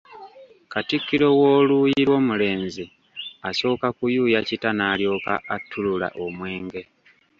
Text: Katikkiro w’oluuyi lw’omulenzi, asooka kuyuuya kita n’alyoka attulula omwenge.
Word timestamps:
Katikkiro 0.71 1.27
w’oluuyi 1.39 2.01
lw’omulenzi, 2.07 2.85
asooka 3.49 3.87
kuyuuya 3.97 4.41
kita 4.49 4.69
n’alyoka 4.73 5.33
attulula 5.55 6.07
omwenge. 6.23 6.81